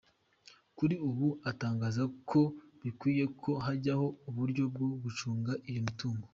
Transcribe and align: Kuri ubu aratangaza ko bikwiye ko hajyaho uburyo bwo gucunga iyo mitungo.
Kuri 0.77 0.95
ubu 1.09 1.27
aratangaza 1.49 2.03
ko 2.29 2.41
bikwiye 2.83 3.25
ko 3.41 3.51
hajyaho 3.65 4.07
uburyo 4.29 4.63
bwo 4.73 4.87
gucunga 5.03 5.53
iyo 5.69 5.81
mitungo. 5.87 6.27